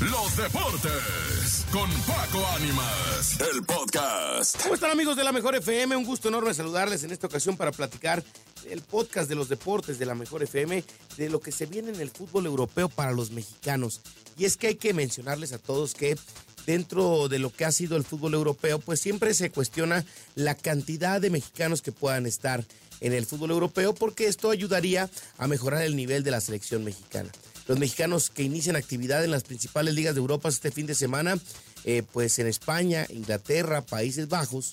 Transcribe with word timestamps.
Los 0.00 0.34
deportes 0.34 1.66
con 1.70 1.90
Paco 2.04 2.42
Ánimas, 2.56 3.38
el 3.52 3.62
podcast. 3.62 4.62
¿Cómo 4.62 4.74
están 4.74 4.92
amigos 4.92 5.14
de 5.14 5.24
la 5.24 5.30
Mejor 5.30 5.54
FM? 5.56 5.94
Un 5.94 6.06
gusto 6.06 6.28
enorme 6.28 6.54
saludarles 6.54 7.04
en 7.04 7.10
esta 7.10 7.26
ocasión 7.26 7.58
para 7.58 7.70
platicar 7.70 8.24
el 8.70 8.80
podcast 8.80 9.28
de 9.28 9.34
los 9.34 9.50
deportes 9.50 9.98
de 9.98 10.06
la 10.06 10.14
Mejor 10.14 10.42
FM, 10.42 10.82
de 11.18 11.28
lo 11.28 11.40
que 11.40 11.52
se 11.52 11.66
viene 11.66 11.90
en 11.90 12.00
el 12.00 12.08
fútbol 12.08 12.46
europeo 12.46 12.88
para 12.88 13.12
los 13.12 13.30
mexicanos. 13.30 14.00
Y 14.38 14.46
es 14.46 14.56
que 14.56 14.68
hay 14.68 14.76
que 14.76 14.94
mencionarles 14.94 15.52
a 15.52 15.58
todos 15.58 15.92
que 15.92 16.16
dentro 16.64 17.28
de 17.28 17.38
lo 17.38 17.52
que 17.52 17.66
ha 17.66 17.72
sido 17.72 17.98
el 17.98 18.04
fútbol 18.04 18.32
europeo, 18.32 18.78
pues 18.78 19.00
siempre 19.00 19.34
se 19.34 19.50
cuestiona 19.50 20.06
la 20.34 20.54
cantidad 20.54 21.20
de 21.20 21.28
mexicanos 21.28 21.82
que 21.82 21.92
puedan 21.92 22.24
estar 22.24 22.64
en 23.02 23.12
el 23.12 23.26
fútbol 23.26 23.50
europeo, 23.50 23.94
porque 23.94 24.28
esto 24.28 24.50
ayudaría 24.50 25.10
a 25.36 25.46
mejorar 25.46 25.82
el 25.82 25.94
nivel 25.94 26.22
de 26.22 26.30
la 26.30 26.40
selección 26.40 26.84
mexicana. 26.84 27.30
Los 27.70 27.78
mexicanos 27.78 28.30
que 28.30 28.42
inician 28.42 28.74
actividad 28.74 29.22
en 29.22 29.30
las 29.30 29.44
principales 29.44 29.94
ligas 29.94 30.16
de 30.16 30.20
Europa 30.20 30.48
este 30.48 30.72
fin 30.72 30.86
de 30.86 30.96
semana, 30.96 31.38
eh, 31.84 32.02
pues 32.02 32.40
en 32.40 32.48
España, 32.48 33.06
Inglaterra, 33.10 33.80
Países 33.80 34.28
Bajos, 34.28 34.72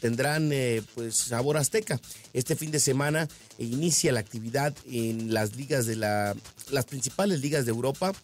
tendrán 0.00 0.50
eh, 0.50 0.82
pues 0.94 1.14
sabor 1.14 1.58
azteca. 1.58 2.00
Este 2.32 2.56
fin 2.56 2.70
de 2.70 2.80
semana 2.80 3.28
inicia 3.58 4.12
la 4.12 4.20
actividad 4.20 4.74
en 4.86 5.34
las 5.34 5.56
ligas 5.56 5.84
de 5.84 5.96
la, 5.96 6.34
las 6.70 6.86
principales 6.86 7.42
ligas 7.42 7.66
de 7.66 7.72
Europa, 7.72 8.14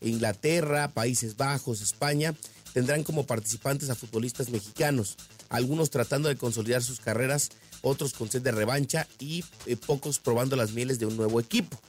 Inglaterra, 0.00 0.86
Países 0.86 1.36
Bajos, 1.36 1.80
España, 1.80 2.36
tendrán 2.74 3.02
como 3.02 3.26
participantes 3.26 3.90
a 3.90 3.96
futbolistas 3.96 4.50
mexicanos, 4.50 5.16
algunos 5.48 5.90
tratando 5.90 6.28
de 6.28 6.36
consolidar 6.36 6.84
sus 6.84 7.00
carreras, 7.00 7.50
otros 7.80 8.12
con 8.12 8.30
sed 8.30 8.42
de 8.42 8.52
revancha 8.52 9.08
y 9.18 9.44
eh, 9.66 9.74
pocos 9.74 10.20
probando 10.20 10.54
las 10.54 10.70
mieles 10.70 11.00
de 11.00 11.06
un 11.06 11.16
nuevo 11.16 11.40
equipo. 11.40 11.80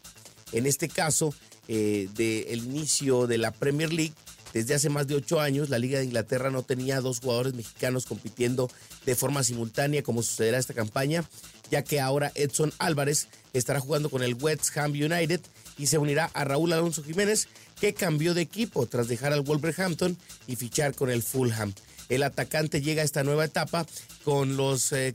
En 0.53 0.67
este 0.67 0.87
caso, 0.87 1.33
eh, 1.67 2.09
del 2.15 2.63
inicio 2.63 3.27
de 3.27 3.37
la 3.37 3.51
Premier 3.51 3.91
League, 3.91 4.13
desde 4.53 4.75
hace 4.75 4.89
más 4.89 5.07
de 5.07 5.15
ocho 5.15 5.41
años, 5.41 5.69
la 5.69 5.79
Liga 5.79 5.97
de 5.97 6.05
Inglaterra 6.05 6.51
no 6.51 6.61
tenía 6.61 7.01
dos 7.01 7.19
jugadores 7.19 7.55
mexicanos 7.55 8.05
compitiendo 8.05 8.69
de 9.03 9.15
forma 9.15 9.43
simultánea 9.43 10.03
como 10.03 10.21
sucederá 10.21 10.59
esta 10.59 10.75
campaña, 10.75 11.27
ya 11.71 11.83
que 11.83 11.99
ahora 11.99 12.31
Edson 12.35 12.71
Álvarez 12.77 13.29
estará 13.53 13.79
jugando 13.79 14.11
con 14.11 14.21
el 14.21 14.35
West 14.35 14.77
Ham 14.77 14.91
United 14.91 15.41
y 15.79 15.87
se 15.87 15.97
unirá 15.97 16.29
a 16.35 16.43
Raúl 16.43 16.71
Alonso 16.71 17.03
Jiménez, 17.03 17.47
que 17.81 17.95
cambió 17.95 18.35
de 18.35 18.41
equipo 18.41 18.85
tras 18.85 19.07
dejar 19.07 19.33
al 19.33 19.41
Wolverhampton 19.41 20.15
y 20.45 20.55
fichar 20.55 20.93
con 20.93 21.09
el 21.09 21.23
Fulham. 21.23 21.73
El 22.09 22.21
atacante 22.21 22.81
llega 22.81 23.01
a 23.01 23.05
esta 23.05 23.23
nueva 23.23 23.45
etapa 23.45 23.87
con 24.23 24.55
los 24.55 24.91
eh, 24.91 25.13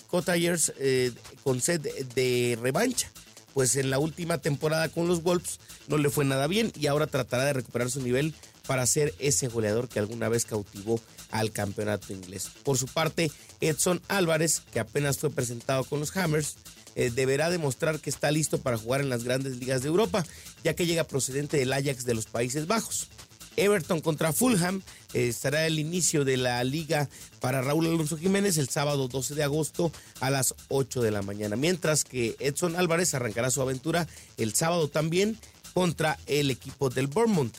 eh 0.80 1.12
con 1.44 1.60
sed 1.60 1.80
de 2.14 2.58
revancha 2.60 3.08
pues 3.58 3.74
en 3.74 3.90
la 3.90 3.98
última 3.98 4.38
temporada 4.38 4.88
con 4.88 5.08
los 5.08 5.24
Wolves 5.24 5.58
no 5.88 5.98
le 5.98 6.10
fue 6.10 6.24
nada 6.24 6.46
bien 6.46 6.70
y 6.78 6.86
ahora 6.86 7.08
tratará 7.08 7.44
de 7.44 7.54
recuperar 7.54 7.90
su 7.90 8.00
nivel 8.00 8.32
para 8.68 8.86
ser 8.86 9.12
ese 9.18 9.48
goleador 9.48 9.88
que 9.88 9.98
alguna 9.98 10.28
vez 10.28 10.44
cautivó 10.44 11.00
al 11.32 11.50
campeonato 11.50 12.12
inglés. 12.12 12.50
Por 12.62 12.78
su 12.78 12.86
parte, 12.86 13.32
Edson 13.60 14.00
Álvarez, 14.06 14.62
que 14.72 14.78
apenas 14.78 15.18
fue 15.18 15.30
presentado 15.30 15.82
con 15.82 15.98
los 15.98 16.16
Hammers, 16.16 16.54
eh, 16.94 17.10
deberá 17.10 17.50
demostrar 17.50 17.98
que 17.98 18.10
está 18.10 18.30
listo 18.30 18.58
para 18.58 18.78
jugar 18.78 19.00
en 19.00 19.08
las 19.08 19.24
grandes 19.24 19.56
ligas 19.56 19.82
de 19.82 19.88
Europa, 19.88 20.24
ya 20.62 20.74
que 20.74 20.86
llega 20.86 21.02
procedente 21.02 21.56
del 21.56 21.72
Ajax 21.72 22.04
de 22.04 22.14
los 22.14 22.26
Países 22.26 22.68
Bajos. 22.68 23.08
Everton 23.64 24.00
contra 24.00 24.32
Fulham 24.32 24.82
eh, 25.14 25.28
estará 25.28 25.66
el 25.66 25.78
inicio 25.78 26.24
de 26.24 26.36
la 26.36 26.62
liga 26.64 27.08
para 27.40 27.62
Raúl 27.62 27.86
Alonso 27.86 28.16
Jiménez 28.16 28.58
el 28.58 28.68
sábado 28.68 29.08
12 29.08 29.34
de 29.34 29.42
agosto 29.42 29.92
a 30.20 30.30
las 30.30 30.54
8 30.68 31.02
de 31.02 31.10
la 31.10 31.22
mañana, 31.22 31.56
mientras 31.56 32.04
que 32.04 32.36
Edson 32.40 32.76
Álvarez 32.76 33.14
arrancará 33.14 33.50
su 33.50 33.62
aventura 33.62 34.06
el 34.36 34.54
sábado 34.54 34.88
también 34.88 35.38
contra 35.74 36.18
el 36.26 36.50
equipo 36.50 36.90
del 36.90 37.06
Bournemouth, 37.06 37.54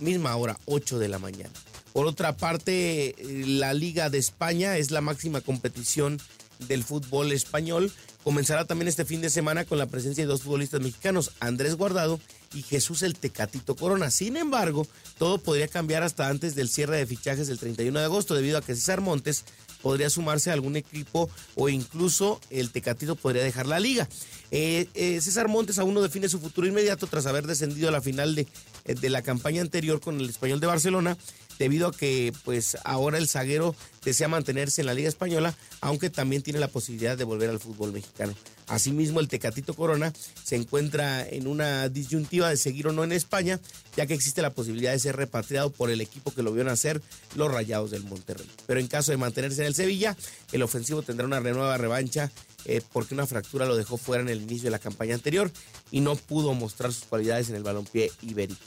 misma 0.00 0.36
hora 0.36 0.58
8 0.66 0.98
de 0.98 1.08
la 1.08 1.18
mañana. 1.18 1.52
Por 1.96 2.06
otra 2.06 2.36
parte, 2.36 3.08
eh, 3.08 3.46
la 3.46 3.72
Liga 3.72 4.10
de 4.10 4.18
España 4.18 4.76
es 4.76 4.90
la 4.90 5.00
máxima 5.00 5.40
competición 5.40 6.20
del 6.68 6.84
fútbol 6.84 7.32
español. 7.32 7.90
Comenzará 8.26 8.64
también 8.64 8.88
este 8.88 9.04
fin 9.04 9.20
de 9.20 9.30
semana 9.30 9.64
con 9.64 9.78
la 9.78 9.86
presencia 9.86 10.24
de 10.24 10.28
dos 10.28 10.42
futbolistas 10.42 10.80
mexicanos, 10.80 11.30
Andrés 11.38 11.76
Guardado 11.76 12.18
y 12.54 12.62
Jesús 12.62 13.02
el 13.02 13.14
Tecatito 13.14 13.76
Corona. 13.76 14.10
Sin 14.10 14.36
embargo, 14.36 14.84
todo 15.16 15.38
podría 15.38 15.68
cambiar 15.68 16.02
hasta 16.02 16.26
antes 16.26 16.56
del 16.56 16.68
cierre 16.68 16.96
de 16.96 17.06
fichajes 17.06 17.46
del 17.46 17.60
31 17.60 17.96
de 17.96 18.04
agosto, 18.04 18.34
debido 18.34 18.58
a 18.58 18.62
que 18.62 18.74
César 18.74 19.00
Montes 19.00 19.44
podría 19.80 20.10
sumarse 20.10 20.50
a 20.50 20.54
algún 20.54 20.74
equipo 20.74 21.30
o 21.54 21.68
incluso 21.68 22.40
el 22.50 22.72
Tecatito 22.72 23.14
podría 23.14 23.44
dejar 23.44 23.68
la 23.68 23.78
liga. 23.78 24.08
Eh, 24.50 24.88
eh, 24.94 25.20
César 25.20 25.46
Montes 25.46 25.78
aún 25.78 25.94
no 25.94 26.02
define 26.02 26.28
su 26.28 26.40
futuro 26.40 26.66
inmediato 26.66 27.06
tras 27.06 27.26
haber 27.26 27.46
descendido 27.46 27.90
a 27.90 27.92
la 27.92 28.00
final 28.00 28.34
de, 28.34 28.48
de 28.86 29.08
la 29.08 29.22
campaña 29.22 29.62
anterior 29.62 30.00
con 30.00 30.20
el 30.20 30.28
español 30.28 30.58
de 30.58 30.66
Barcelona 30.66 31.16
debido 31.60 31.88
a 31.88 31.92
que 31.92 32.32
pues 32.44 32.76
ahora 32.84 33.18
el 33.18 33.28
zaguero 33.28 33.76
desea 34.06 34.28
mantenerse 34.28 34.80
en 34.80 34.86
la 34.86 34.94
Liga 34.94 35.08
Española, 35.08 35.54
aunque 35.80 36.10
también 36.10 36.42
tiene 36.42 36.60
la 36.60 36.68
posibilidad 36.68 37.18
de 37.18 37.24
volver 37.24 37.50
al 37.50 37.58
fútbol 37.58 37.92
mexicano. 37.92 38.34
Asimismo, 38.68 39.18
el 39.18 39.26
Tecatito 39.26 39.74
Corona 39.74 40.12
se 40.44 40.54
encuentra 40.54 41.28
en 41.28 41.48
una 41.48 41.88
disyuntiva 41.88 42.48
de 42.48 42.56
seguir 42.56 42.86
o 42.86 42.92
no 42.92 43.02
en 43.02 43.10
España, 43.10 43.60
ya 43.96 44.06
que 44.06 44.14
existe 44.14 44.42
la 44.42 44.50
posibilidad 44.50 44.92
de 44.92 45.00
ser 45.00 45.16
repatriado 45.16 45.70
por 45.70 45.90
el 45.90 46.00
equipo 46.00 46.32
que 46.32 46.44
lo 46.44 46.52
vio 46.52 46.62
nacer, 46.62 47.02
los 47.34 47.50
Rayados 47.50 47.90
del 47.90 48.04
Monterrey. 48.04 48.48
Pero 48.66 48.78
en 48.78 48.86
caso 48.86 49.10
de 49.10 49.18
mantenerse 49.18 49.62
en 49.62 49.66
el 49.66 49.74
Sevilla, 49.74 50.16
el 50.52 50.62
ofensivo 50.62 51.02
tendrá 51.02 51.26
una 51.26 51.40
nueva 51.40 51.76
revancha 51.76 52.30
eh, 52.64 52.82
porque 52.92 53.14
una 53.14 53.26
fractura 53.26 53.66
lo 53.66 53.76
dejó 53.76 53.96
fuera 53.96 54.22
en 54.22 54.28
el 54.28 54.42
inicio 54.42 54.64
de 54.64 54.70
la 54.70 54.78
campaña 54.78 55.14
anterior 55.14 55.50
y 55.90 56.00
no 56.00 56.14
pudo 56.14 56.54
mostrar 56.54 56.92
sus 56.92 57.04
cualidades 57.04 57.48
en 57.48 57.56
el 57.56 57.64
balompié 57.64 58.12
ibérico. 58.22 58.60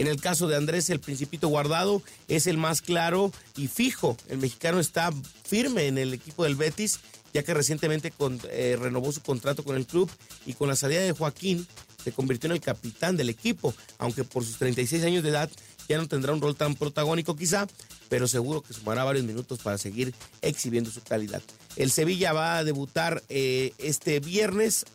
En 0.00 0.06
el 0.06 0.18
caso 0.18 0.48
de 0.48 0.56
Andrés, 0.56 0.88
el 0.88 0.98
Principito 0.98 1.48
Guardado 1.48 2.00
es 2.26 2.46
el 2.46 2.56
más 2.56 2.80
claro 2.80 3.30
y 3.54 3.68
fijo. 3.68 4.16
El 4.30 4.38
mexicano 4.38 4.80
está 4.80 5.12
firme 5.44 5.88
en 5.88 5.98
el 5.98 6.14
equipo 6.14 6.44
del 6.44 6.56
Betis, 6.56 7.00
ya 7.34 7.42
que 7.42 7.52
recientemente 7.52 8.10
eh, 8.48 8.78
renovó 8.80 9.12
su 9.12 9.20
contrato 9.20 9.62
con 9.62 9.76
el 9.76 9.86
club 9.86 10.10
y 10.46 10.54
con 10.54 10.68
la 10.68 10.76
salida 10.76 11.02
de 11.02 11.12
Joaquín 11.12 11.66
se 12.02 12.12
convirtió 12.12 12.48
en 12.48 12.52
el 12.52 12.62
capitán 12.62 13.18
del 13.18 13.28
equipo, 13.28 13.74
aunque 13.98 14.24
por 14.24 14.42
sus 14.42 14.56
36 14.56 15.04
años 15.04 15.22
de 15.22 15.28
edad 15.28 15.50
ya 15.86 15.98
no 15.98 16.08
tendrá 16.08 16.32
un 16.32 16.40
rol 16.40 16.56
tan 16.56 16.76
protagónico 16.76 17.36
quizá, 17.36 17.66
pero 18.08 18.26
seguro 18.26 18.62
que 18.62 18.72
sumará 18.72 19.04
varios 19.04 19.26
minutos 19.26 19.58
para 19.58 19.76
seguir 19.76 20.14
exhibiendo 20.40 20.90
su 20.90 21.02
calidad. 21.02 21.42
El 21.76 21.90
Sevilla 21.90 22.32
va 22.32 22.56
a 22.56 22.64
debutar 22.64 23.22
eh, 23.28 23.74
este 23.76 24.18
viernes 24.20 24.86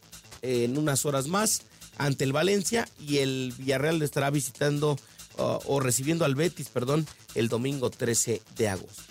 eh, 0.42 0.64
en 0.64 0.80
unas 0.80 1.06
horas 1.06 1.28
más 1.28 1.62
ante 1.98 2.24
el 2.24 2.34
Valencia 2.34 2.88
y 3.00 3.18
el 3.18 3.54
Villarreal 3.58 4.00
le 4.00 4.06
estará 4.06 4.30
visitando 4.30 4.98
uh, 5.38 5.60
o 5.66 5.80
recibiendo 5.80 6.26
al 6.26 6.36
Betis, 6.36 6.70
perdón, 6.70 7.08
el 7.36 7.50
domingo 7.50 7.90
13 7.90 8.42
de 8.58 8.70
agosto. 8.70 9.04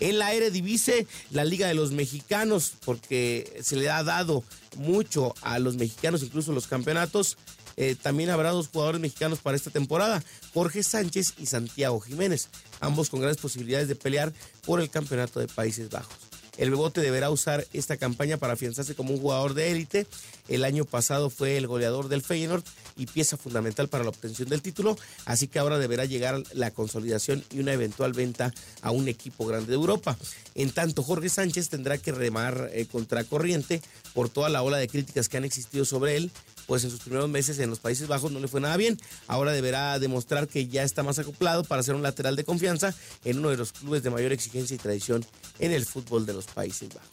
En 0.00 0.18
la 0.18 0.32
Eredivisie, 0.32 1.06
la 1.30 1.44
Liga 1.44 1.68
de 1.68 1.74
los 1.74 1.92
Mexicanos, 1.92 2.72
porque 2.84 3.60
se 3.62 3.76
le 3.76 3.88
ha 3.88 4.02
dado 4.02 4.42
mucho 4.76 5.34
a 5.42 5.60
los 5.60 5.76
mexicanos, 5.76 6.24
incluso 6.24 6.52
los 6.52 6.66
campeonatos. 6.66 7.36
Eh, 7.76 7.94
también 7.94 8.30
habrá 8.30 8.50
dos 8.50 8.68
jugadores 8.68 9.00
mexicanos 9.00 9.38
para 9.38 9.56
esta 9.56 9.70
temporada, 9.70 10.22
Jorge 10.52 10.82
Sánchez 10.82 11.34
y 11.38 11.46
Santiago 11.46 12.00
Jiménez, 12.00 12.48
ambos 12.80 13.08
con 13.08 13.20
grandes 13.20 13.40
posibilidades 13.40 13.88
de 13.88 13.94
pelear 13.94 14.32
por 14.66 14.80
el 14.80 14.90
campeonato 14.90 15.40
de 15.40 15.48
Países 15.48 15.88
Bajos. 15.88 16.31
El 16.62 16.70
Bebote 16.70 17.00
deberá 17.00 17.28
usar 17.28 17.66
esta 17.72 17.96
campaña 17.96 18.36
para 18.36 18.52
afianzarse 18.52 18.94
como 18.94 19.12
un 19.12 19.20
jugador 19.20 19.54
de 19.54 19.72
élite. 19.72 20.06
El 20.46 20.62
año 20.62 20.84
pasado 20.84 21.28
fue 21.28 21.56
el 21.56 21.66
goleador 21.66 22.06
del 22.06 22.22
Feyenoord 22.22 22.62
y 22.96 23.06
pieza 23.06 23.36
fundamental 23.36 23.88
para 23.88 24.04
la 24.04 24.10
obtención 24.10 24.48
del 24.48 24.62
título, 24.62 24.96
así 25.24 25.48
que 25.48 25.58
ahora 25.58 25.80
deberá 25.80 26.04
llegar 26.04 26.40
la 26.52 26.70
consolidación 26.70 27.42
y 27.50 27.58
una 27.58 27.72
eventual 27.72 28.12
venta 28.12 28.54
a 28.80 28.92
un 28.92 29.08
equipo 29.08 29.44
grande 29.44 29.70
de 29.70 29.74
Europa. 29.74 30.16
En 30.54 30.70
tanto, 30.70 31.02
Jorge 31.02 31.30
Sánchez 31.30 31.68
tendrá 31.68 31.98
que 31.98 32.12
remar 32.12 32.70
eh, 32.72 32.86
contra 32.86 33.24
corriente 33.24 33.82
por 34.14 34.28
toda 34.28 34.48
la 34.48 34.62
ola 34.62 34.76
de 34.76 34.86
críticas 34.86 35.28
que 35.28 35.38
han 35.38 35.44
existido 35.44 35.84
sobre 35.84 36.16
él 36.16 36.30
pues 36.72 36.84
en 36.84 36.90
sus 36.90 37.00
primeros 37.00 37.28
meses 37.28 37.58
en 37.58 37.68
los 37.68 37.80
Países 37.80 38.08
Bajos 38.08 38.32
no 38.32 38.40
le 38.40 38.48
fue 38.48 38.58
nada 38.58 38.78
bien. 38.78 38.98
Ahora 39.26 39.52
deberá 39.52 39.98
demostrar 39.98 40.48
que 40.48 40.68
ya 40.68 40.84
está 40.84 41.02
más 41.02 41.18
acoplado 41.18 41.64
para 41.64 41.82
ser 41.82 41.94
un 41.94 42.02
lateral 42.02 42.34
de 42.34 42.44
confianza 42.44 42.94
en 43.26 43.40
uno 43.40 43.50
de 43.50 43.58
los 43.58 43.72
clubes 43.72 44.02
de 44.02 44.08
mayor 44.08 44.32
exigencia 44.32 44.74
y 44.74 44.78
tradición 44.78 45.22
en 45.58 45.72
el 45.72 45.84
fútbol 45.84 46.24
de 46.24 46.32
los 46.32 46.46
Países 46.46 46.88
Bajos. 46.88 47.10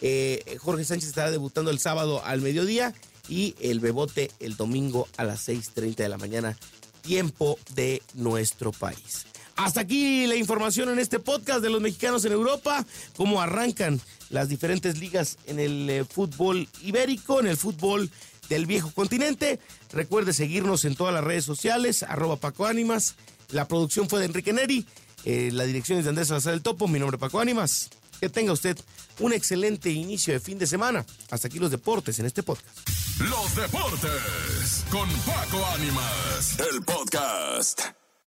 Eh, 0.00 0.56
Jorge 0.58 0.86
Sánchez 0.86 1.10
estará 1.10 1.30
debutando 1.30 1.70
el 1.70 1.80
sábado 1.80 2.24
al 2.24 2.40
mediodía 2.40 2.94
y 3.28 3.54
el 3.60 3.78
Bebote 3.78 4.30
el 4.40 4.56
domingo 4.56 5.06
a 5.18 5.24
las 5.24 5.46
6.30 5.48 5.96
de 5.96 6.08
la 6.08 6.16
mañana, 6.16 6.56
tiempo 7.02 7.58
de 7.74 8.00
nuestro 8.14 8.72
país. 8.72 9.26
Hasta 9.56 9.82
aquí 9.82 10.26
la 10.26 10.34
información 10.34 10.88
en 10.88 10.98
este 10.98 11.20
podcast 11.20 11.60
de 11.60 11.68
los 11.68 11.82
mexicanos 11.82 12.24
en 12.24 12.32
Europa, 12.32 12.86
cómo 13.16 13.42
arrancan 13.42 14.00
las 14.30 14.48
diferentes 14.48 14.98
ligas 14.98 15.36
en 15.46 15.60
el 15.60 15.90
eh, 15.90 16.04
fútbol 16.04 16.66
ibérico, 16.82 17.38
en 17.38 17.46
el 17.46 17.56
fútbol 17.56 18.10
del 18.48 18.66
viejo 18.66 18.90
continente. 18.90 19.58
Recuerde 19.92 20.32
seguirnos 20.32 20.84
en 20.84 20.96
todas 20.96 21.14
las 21.14 21.24
redes 21.24 21.44
sociales, 21.44 22.02
arroba 22.02 22.36
Paco 22.36 22.66
Ánimas. 22.66 23.16
La 23.50 23.68
producción 23.68 24.08
fue 24.08 24.20
de 24.20 24.26
Enrique 24.26 24.52
Neri, 24.52 24.86
eh, 25.24 25.50
la 25.52 25.64
dirección 25.64 25.98
es 25.98 26.04
de 26.04 26.10
Andrés 26.10 26.28
Salazar 26.28 26.52
del 26.52 26.62
Topo, 26.62 26.88
mi 26.88 26.98
nombre 26.98 27.16
es 27.16 27.20
Paco 27.20 27.40
Ánimas. 27.40 27.90
Que 28.20 28.28
tenga 28.28 28.52
usted 28.52 28.78
un 29.20 29.32
excelente 29.32 29.90
inicio 29.90 30.32
de 30.32 30.40
fin 30.40 30.58
de 30.58 30.66
semana. 30.66 31.04
Hasta 31.30 31.48
aquí 31.48 31.58
los 31.58 31.70
deportes 31.70 32.18
en 32.18 32.26
este 32.26 32.42
podcast. 32.42 32.88
Los 33.18 33.54
deportes 33.54 34.84
con 34.90 35.08
Paco 35.20 35.64
Ánimas, 35.74 36.58
el 36.72 36.82
podcast. 36.82 38.03